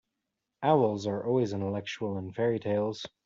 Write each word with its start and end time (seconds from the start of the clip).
Owls 0.63 1.05
are 1.05 1.23
always 1.27 1.53
intellectual 1.53 2.17
in 2.17 2.31
fairy-tales. 2.31 3.05